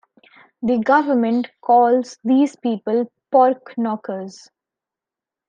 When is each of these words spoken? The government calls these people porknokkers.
The 0.63 0.79
government 0.79 1.51
calls 1.63 2.17
these 2.23 2.55
people 2.55 3.05
porknokkers. 3.31 4.49